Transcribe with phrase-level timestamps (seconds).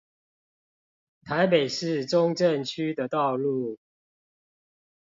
[1.23, 3.77] 台北市中正區的道路